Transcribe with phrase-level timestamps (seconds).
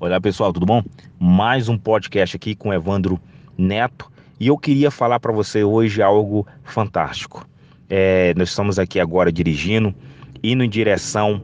[0.00, 0.82] Olá pessoal, tudo bom?
[1.18, 3.20] Mais um podcast aqui com Evandro
[3.58, 7.46] Neto e eu queria falar para você hoje algo fantástico.
[7.86, 9.94] É, nós estamos aqui agora dirigindo,
[10.42, 11.42] indo em direção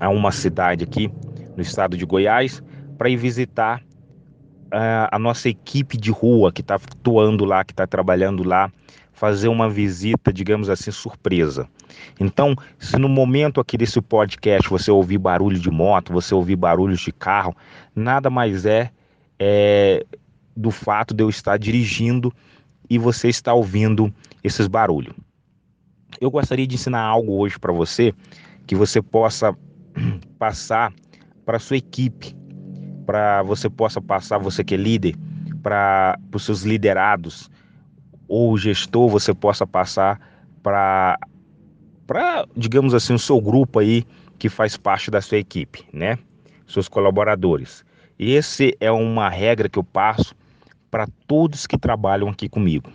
[0.00, 1.08] a uma cidade aqui
[1.56, 2.60] no estado de Goiás
[2.98, 7.86] para ir visitar uh, a nossa equipe de rua que está atuando lá, que está
[7.86, 8.68] trabalhando lá,
[9.14, 11.68] fazer uma visita, digamos assim, surpresa.
[12.20, 17.00] Então, se no momento aqui desse podcast você ouvir barulho de moto, você ouvir barulhos
[17.00, 17.56] de carro,
[17.94, 18.90] nada mais é,
[19.38, 20.04] é
[20.56, 22.32] do fato de eu estar dirigindo
[22.90, 25.14] e você está ouvindo esses barulhos.
[26.20, 28.12] Eu gostaria de ensinar algo hoje para você
[28.66, 29.56] que você possa
[30.38, 30.92] passar
[31.46, 32.34] para sua equipe,
[33.06, 35.14] para você possa passar, você que é líder,
[35.62, 37.48] para os seus liderados
[38.28, 40.20] ou gestor, você possa passar
[40.62, 41.18] para,
[42.06, 44.04] para, digamos assim, o seu grupo aí
[44.38, 46.18] que faz parte da sua equipe, né?
[46.66, 47.84] Seus colaboradores.
[48.18, 50.34] Esse é uma regra que eu passo
[50.90, 52.90] para todos que trabalham aqui comigo.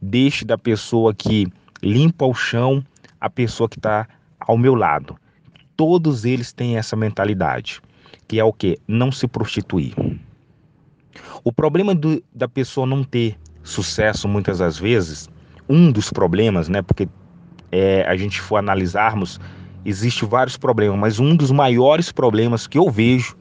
[0.00, 1.46] Deixe da pessoa que
[1.82, 2.84] limpa o chão
[3.20, 4.06] a pessoa que está
[4.38, 5.16] ao meu lado.
[5.76, 7.80] Todos eles têm essa mentalidade
[8.28, 8.78] que é o que?
[8.86, 9.94] Não se prostituir.
[11.42, 13.36] O problema do, da pessoa não ter
[13.68, 15.28] sucesso muitas das vezes,
[15.68, 16.82] um dos problemas, né?
[16.82, 17.08] Porque
[17.70, 19.38] é, a gente for analisarmos,
[19.84, 23.36] existe vários problemas, mas um dos maiores problemas que eu vejo,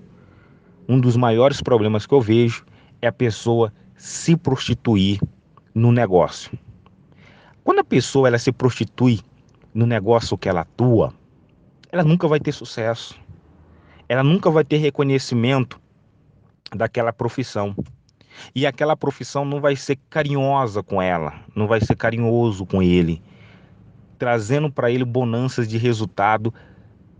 [0.87, 2.65] um dos maiores problemas que eu vejo
[3.01, 5.19] é a pessoa se prostituir
[5.73, 6.57] no negócio.
[7.63, 9.19] Quando a pessoa ela se prostitui
[9.73, 11.13] no negócio que ela atua,
[11.91, 13.15] ela nunca vai ter sucesso
[14.09, 15.79] ela nunca vai ter reconhecimento
[16.73, 17.75] daquela profissão.
[18.53, 23.21] E aquela profissão não vai ser carinhosa com ela, não vai ser carinhoso com ele,
[24.17, 26.53] trazendo para ele bonanças de resultado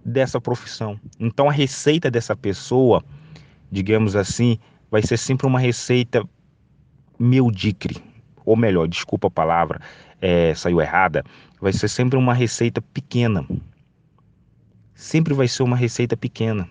[0.03, 0.99] dessa profissão.
[1.19, 3.03] Então a receita dessa pessoa,
[3.71, 4.57] digamos assim,
[4.89, 6.27] vai ser sempre uma receita
[7.19, 7.97] medíocre,
[8.45, 9.81] ou melhor, desculpa a palavra,
[10.21, 11.23] é, saiu errada,
[11.59, 13.45] vai ser sempre uma receita pequena.
[14.95, 16.67] Sempre vai ser uma receita pequena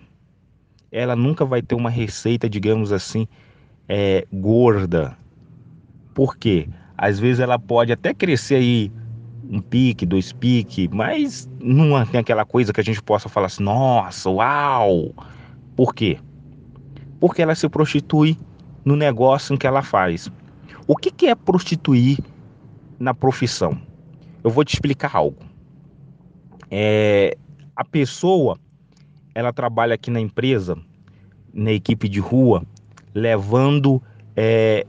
[0.91, 3.27] ela nunca vai ter uma receita, digamos assim,
[3.87, 5.17] é, gorda.
[6.13, 6.67] Por quê?
[6.97, 8.91] Às vezes ela pode até crescer aí
[9.49, 13.63] um pique, dois piques, mas não tem aquela coisa que a gente possa falar assim,
[13.63, 15.13] nossa, uau!
[15.75, 16.17] Por quê?
[17.19, 18.37] Porque ela se prostitui
[18.83, 20.29] no negócio em que ela faz.
[20.87, 22.17] O que, que é prostituir
[22.99, 23.79] na profissão?
[24.43, 25.45] Eu vou te explicar algo.
[26.69, 27.37] É,
[27.75, 28.57] a pessoa
[29.33, 30.75] ela trabalha aqui na empresa,
[31.53, 32.63] na equipe de rua,
[33.17, 34.01] levando,
[34.35, 34.85] é,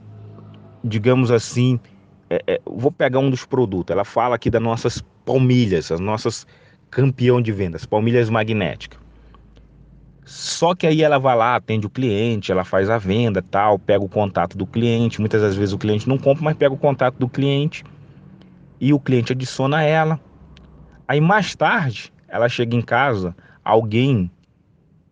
[0.85, 1.81] digamos assim,
[2.29, 3.93] é, é, vou pegar um dos produtos.
[3.93, 6.47] Ela fala aqui das nossas palmilhas, as nossas
[6.91, 9.01] campeão de vendas, palmilhas magnéticas.
[10.27, 14.05] Só que aí ela vai lá, atende o cliente, ela faz a venda, tal, pega
[14.05, 15.21] o contato do cliente.
[15.21, 17.83] Muitas das vezes o cliente não compra, mas pega o contato do cliente
[18.79, 20.21] e o cliente adiciona ela.
[21.07, 23.35] Aí mais tarde, ela chega em casa,
[23.65, 24.31] alguém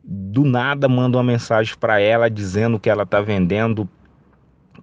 [0.07, 3.89] do nada manda uma mensagem para ela dizendo que ela está vendendo,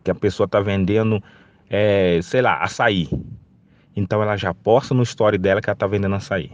[0.03, 1.23] que a pessoa está vendendo,
[1.69, 3.07] é, sei lá, açaí.
[3.95, 6.51] Então ela já posta no story dela que ela está vendendo açaí.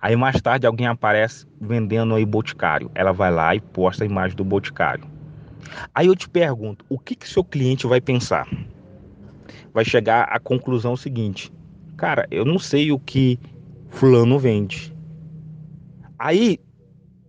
[0.00, 2.90] Aí mais tarde alguém aparece vendendo aí boticário.
[2.94, 5.04] Ela vai lá e posta a imagem do boticário.
[5.94, 8.46] Aí eu te pergunto, o que que seu cliente vai pensar?
[9.72, 11.52] Vai chegar à conclusão seguinte:
[11.96, 13.38] cara, eu não sei o que
[13.88, 14.94] fulano vende.
[16.18, 16.60] Aí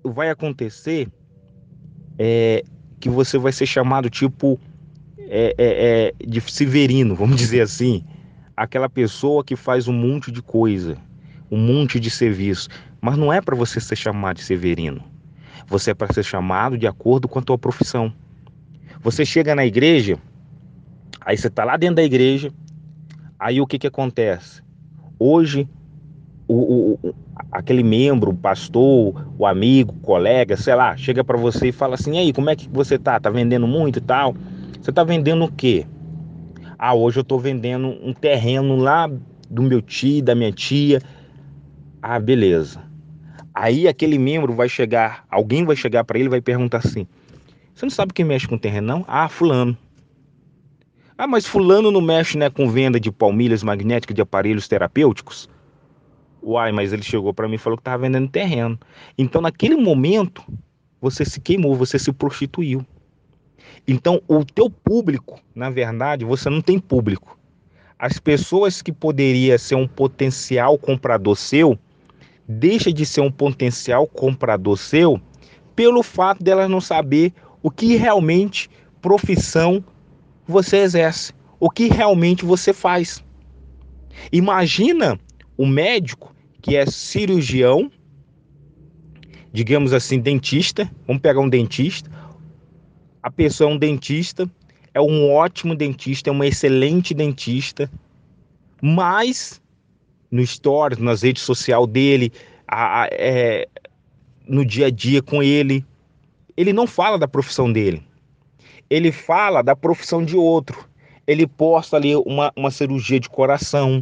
[0.04, 1.08] vai acontecer
[2.18, 2.64] é
[3.00, 4.60] que você vai ser chamado tipo
[5.20, 8.04] é, é, é, de severino, vamos dizer assim,
[8.58, 10.98] aquela pessoa que faz um monte de coisa,
[11.50, 12.68] um monte de serviço,
[13.00, 15.04] mas não é para você ser chamado de severino.
[15.68, 18.12] Você é para ser chamado de acordo com a tua profissão.
[19.02, 20.18] Você chega na igreja,
[21.22, 22.52] aí você está lá dentro da igreja,
[23.40, 24.62] aí o que que acontece?
[25.18, 25.70] Hoje
[26.50, 27.16] o, o,
[27.52, 32.18] aquele membro, o pastor, o amigo, colega, sei lá, chega para você e fala assim:
[32.18, 33.20] "Aí, como é que você tá?
[33.20, 34.36] Tá vendendo muito e tal?"
[34.82, 35.86] Você tá vendendo o quê?
[36.78, 39.08] Ah, hoje eu tô vendendo um terreno lá
[39.50, 41.02] do meu tio, da minha tia.
[42.02, 42.82] Ah, beleza.
[43.54, 47.06] Aí aquele membro vai chegar, alguém vai chegar para ele e vai perguntar assim:
[47.76, 49.78] "Você não sabe quem mexe com terreno não?" Ah, fulano.
[51.16, 55.50] Ah, mas fulano não mexe né, com venda de palmilhas magnéticas de aparelhos terapêuticos?
[56.42, 58.80] Uai, mas ele chegou para mim e falou que estava vendendo terreno.
[59.18, 60.44] Então, naquele momento,
[61.02, 62.86] você se queimou, você se prostituiu.
[63.88, 67.38] Então, o teu público, na verdade, você não tem público.
[67.98, 71.78] As pessoas que poderia ser um potencial comprador seu,
[72.48, 75.20] deixa de ser um potencial comprador seu
[75.76, 78.70] pelo fato delas não saber o que realmente
[79.02, 79.84] profissão
[80.48, 83.24] você exerce, o que realmente você faz.
[84.32, 85.20] Imagina
[85.60, 87.92] o médico que é cirurgião,
[89.52, 92.10] digamos assim, dentista, vamos pegar um dentista,
[93.22, 94.50] a pessoa é um dentista,
[94.94, 97.92] é um ótimo dentista, é uma excelente dentista,
[98.82, 99.62] mas
[100.32, 102.32] no stories, nas redes sociais dele,
[102.66, 103.68] a, a, é,
[104.48, 105.86] no dia a dia com ele,
[106.56, 108.02] ele não fala da profissão dele.
[108.90, 110.88] Ele fala da profissão de outro.
[111.28, 114.02] Ele posta ali uma, uma cirurgia de coração,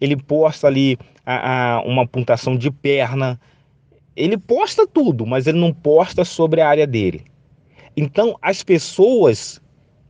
[0.00, 3.40] ele posta ali a, a, uma pontuação de perna.
[4.16, 7.24] Ele posta tudo, mas ele não posta sobre a área dele.
[7.96, 9.60] Então, as pessoas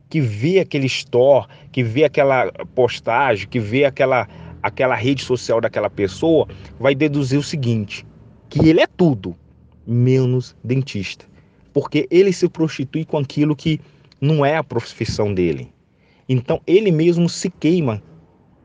[0.09, 4.27] que vê aquele store, que vê aquela postagem, que vê aquela,
[4.61, 6.47] aquela rede social daquela pessoa,
[6.79, 8.05] vai deduzir o seguinte:
[8.49, 9.35] que ele é tudo
[9.87, 11.25] menos dentista.
[11.73, 13.79] Porque ele se prostitui com aquilo que
[14.19, 15.71] não é a profissão dele.
[16.27, 18.03] Então ele mesmo se queima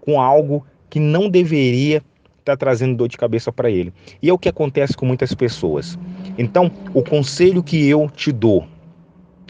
[0.01, 1.99] com algo que não deveria
[2.39, 3.93] estar tá trazendo dor de cabeça para ele.
[4.23, 5.99] E é o que acontece com muitas pessoas.
[6.39, 8.67] Então, o conselho que eu te dou,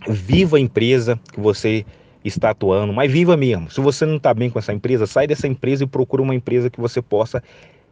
[0.09, 1.85] viva a empresa que você
[2.25, 3.71] está atuando, mas viva mesmo.
[3.71, 6.71] Se você não está bem com essa empresa, sai dessa empresa e procura uma empresa
[6.71, 7.43] que você possa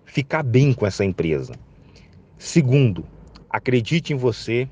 [0.05, 1.55] ficar bem com essa empresa.
[2.39, 3.05] Segundo,
[3.49, 4.69] acredite em você.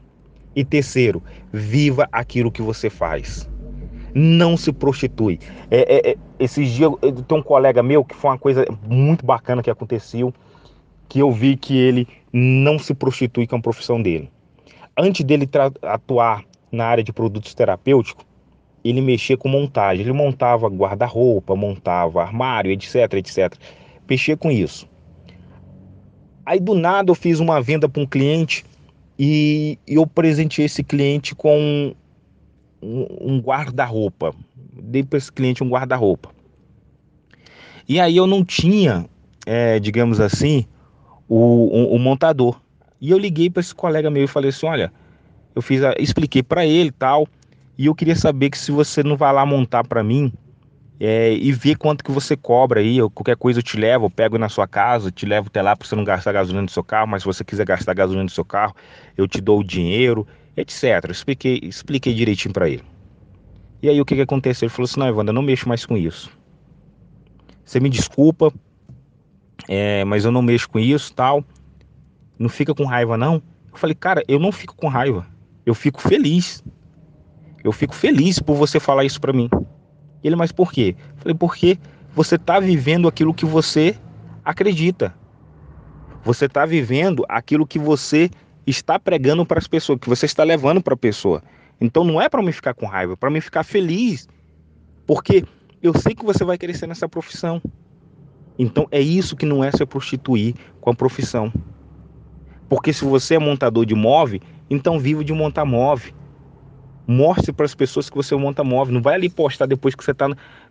[0.55, 3.49] E terceiro, viva aquilo que você faz.
[4.15, 5.39] Não se prostitui.
[5.71, 6.91] É, é, é, esses dias
[7.27, 10.35] tem um colega meu que foi uma coisa muito bacana que aconteceu,
[11.09, 14.31] que eu vi que ele não se prostitui com a profissão dele.
[14.97, 15.49] Antes dele
[15.83, 18.25] atuar na área de produtos terapêuticos,
[18.85, 20.03] ele mexia com montagem.
[20.05, 23.55] Ele montava guarda-roupa, montava armário, etc, etc.
[24.09, 24.89] Mexia com isso.
[26.45, 28.65] Aí do nada eu fiz uma venda para um cliente
[29.19, 31.95] e eu presenteei esse cliente com
[32.83, 34.35] um, um guarda-roupa.
[34.83, 36.31] Dei para esse cliente um guarda-roupa.
[37.89, 39.07] E aí eu não tinha,
[39.47, 40.67] é, digamos assim,
[41.29, 42.61] o, o, o, montador.
[43.01, 44.93] E eu liguei para esse colega meu e falei assim, olha,
[45.55, 47.27] eu fiz, a, expliquei para ele tal,
[47.77, 50.33] e eu queria saber que se você não vai lá montar para mim
[51.01, 54.11] é, e ver quanto que você cobra aí, ou qualquer coisa eu te levo, eu
[54.11, 56.85] pego na sua casa, te levo até lá para você não gastar gasolina no seu
[56.85, 58.75] carro, mas se você quiser gastar gasolina no seu carro,
[59.17, 60.27] eu te dou o dinheiro,
[60.57, 61.05] etc.
[61.05, 62.85] Eu expliquei, expliquei direitinho para ele.
[63.83, 64.67] E aí o que, que aconteceu?
[64.67, 66.31] Ele falou assim, não, Evandro, não mexo mais com isso.
[67.65, 68.53] Você me desculpa,
[69.69, 71.45] é, mas eu não mexo com isso tal.
[72.39, 73.43] Não fica com raiva, não?
[73.73, 75.27] Eu falei, cara, eu não fico com raiva.
[75.65, 76.63] Eu fico feliz.
[77.65, 79.49] Eu fico feliz por você falar isso para mim.
[80.23, 80.95] Ele, mas por quê?
[81.17, 81.79] falei, porque
[82.15, 83.97] você está vivendo aquilo que você
[84.45, 85.15] acredita.
[86.25, 88.31] Você está vivendo aquilo que você
[88.67, 91.43] está pregando para as pessoas, que você está levando para a pessoa.
[91.81, 94.29] Então não é para me ficar com raiva, é para me ficar feliz.
[95.07, 95.45] Porque
[95.83, 97.61] eu sei que você vai crescer nessa profissão.
[98.59, 101.53] Então é isso que não é se prostituir com a profissão.
[102.69, 106.15] Porque se você é montador de móvel, então viva de montar móvel.
[107.07, 108.95] Mostre para as pessoas que você monta móvel.
[108.95, 110.29] Não vai ali postar depois que você está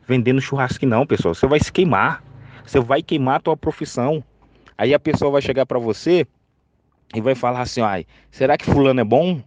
[0.08, 1.36] vendendo churrasco, não, pessoal.
[1.36, 2.24] Você vai se queimar.
[2.66, 4.24] Você vai queimar a tua profissão.
[4.78, 6.26] Aí a pessoa vai chegar para você
[7.14, 9.42] e vai falar assim: ai, será que fulano é bom?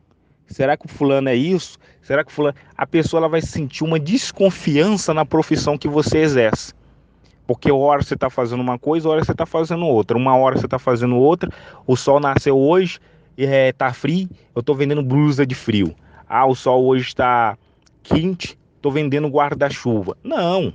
[0.46, 1.78] Será que o fulano é isso?
[2.02, 2.56] Será que fulano.
[2.76, 6.74] A pessoa ela vai sentir uma desconfiança na profissão que você exerce.
[7.46, 10.16] Porque hora você está fazendo uma coisa, hora você está fazendo outra.
[10.16, 11.50] Uma hora você está fazendo outra.
[11.86, 12.98] O sol nasceu hoje,
[13.36, 15.94] é, frio, eu estou vendendo blusa de frio.
[16.28, 17.56] Ah, o sol hoje está
[18.02, 20.16] quente, estou vendendo guarda-chuva.
[20.22, 20.72] Não.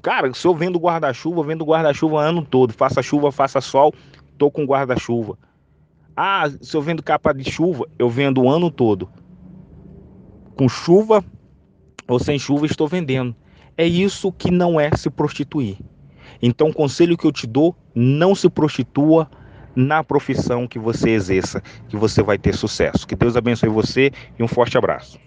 [0.00, 2.72] Cara, se eu vendo guarda-chuva, vendo guarda-chuva ano todo.
[2.72, 3.92] Faça chuva, faça sol,
[4.38, 5.36] tô com guarda-chuva.
[6.16, 9.08] Ah, se eu vendo capa de chuva, eu vendo o ano todo.
[10.54, 11.24] Com chuva
[12.06, 13.34] ou sem chuva, estou vendendo.
[13.76, 15.78] É isso que não é se prostituir.
[16.42, 19.30] Então, o conselho que eu te dou: não se prostitua
[19.74, 23.06] na profissão que você exerça, que você vai ter sucesso.
[23.06, 25.18] Que Deus abençoe você e um forte abraço.